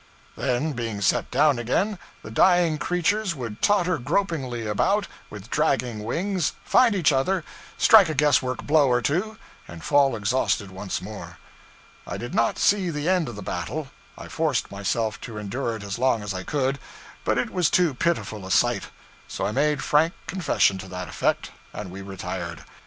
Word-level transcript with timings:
Then, 0.35 0.73
being 0.73 0.99
set 0.99 1.29
down 1.29 1.59
again, 1.59 1.99
the 2.23 2.31
dying 2.31 2.79
creatures 2.79 3.35
would 3.35 3.61
totter 3.61 3.99
gropingly 3.99 4.65
about, 4.65 5.07
with 5.29 5.51
dragging 5.51 6.03
wings, 6.03 6.53
find 6.65 6.95
each 6.95 7.11
other, 7.11 7.43
strike 7.77 8.09
a 8.09 8.15
guesswork 8.15 8.63
blow 8.65 8.91
or 8.91 9.03
two, 9.03 9.37
and 9.67 9.83
fall 9.83 10.15
exhausted 10.15 10.71
once 10.71 11.03
more. 11.03 11.37
I 12.07 12.17
did 12.17 12.33
not 12.33 12.57
see 12.57 12.89
the 12.89 13.07
end 13.07 13.29
of 13.29 13.35
the 13.35 13.43
battle. 13.43 13.91
I 14.17 14.27
forced 14.27 14.71
myself 14.71 15.21
to 15.21 15.37
endure 15.37 15.75
it 15.75 15.83
as 15.83 15.99
long 15.99 16.23
as 16.23 16.33
I 16.33 16.41
could, 16.41 16.79
but 17.23 17.37
it 17.37 17.51
was 17.51 17.69
too 17.69 17.93
pitiful 17.93 18.43
a 18.43 18.49
sight; 18.49 18.85
so 19.27 19.45
I 19.45 19.51
made 19.51 19.83
frank 19.83 20.13
confession 20.25 20.79
to 20.79 20.87
that 20.87 21.09
effect, 21.09 21.51
and 21.73 21.91
we 21.91 22.01
retired. 22.01 22.63